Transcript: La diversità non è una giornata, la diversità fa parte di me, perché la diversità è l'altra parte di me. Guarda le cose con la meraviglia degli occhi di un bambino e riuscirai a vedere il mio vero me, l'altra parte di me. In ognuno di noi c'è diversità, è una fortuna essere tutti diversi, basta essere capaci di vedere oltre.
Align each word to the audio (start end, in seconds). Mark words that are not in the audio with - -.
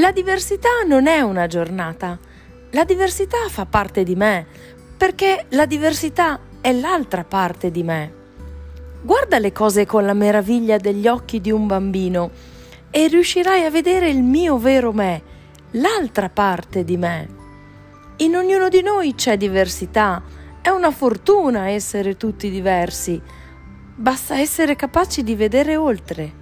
La 0.00 0.12
diversità 0.12 0.80
non 0.86 1.06
è 1.06 1.20
una 1.20 1.46
giornata, 1.46 2.18
la 2.70 2.84
diversità 2.84 3.36
fa 3.50 3.66
parte 3.66 4.02
di 4.02 4.14
me, 4.16 4.46
perché 4.96 5.44
la 5.50 5.66
diversità 5.66 6.40
è 6.62 6.72
l'altra 6.72 7.22
parte 7.22 7.70
di 7.70 7.82
me. 7.82 8.14
Guarda 9.02 9.38
le 9.38 9.52
cose 9.52 9.84
con 9.84 10.06
la 10.06 10.14
meraviglia 10.14 10.78
degli 10.78 11.06
occhi 11.06 11.42
di 11.42 11.50
un 11.50 11.66
bambino 11.66 12.30
e 12.90 13.08
riuscirai 13.08 13.66
a 13.66 13.70
vedere 13.70 14.08
il 14.08 14.22
mio 14.22 14.56
vero 14.56 14.94
me, 14.94 15.22
l'altra 15.72 16.30
parte 16.30 16.82
di 16.82 16.96
me. 16.96 17.28
In 18.18 18.36
ognuno 18.36 18.70
di 18.70 18.80
noi 18.80 19.14
c'è 19.14 19.36
diversità, 19.36 20.22
è 20.62 20.70
una 20.70 20.92
fortuna 20.92 21.68
essere 21.68 22.16
tutti 22.16 22.48
diversi, 22.48 23.20
basta 23.96 24.38
essere 24.38 24.76
capaci 24.76 25.22
di 25.22 25.34
vedere 25.34 25.76
oltre. 25.76 26.40